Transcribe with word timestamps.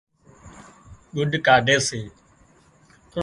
ڳُڏ 1.15 1.31
ڪاڍي 1.47 1.75
سي 1.87 2.01